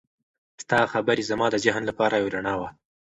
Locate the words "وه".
2.59-2.69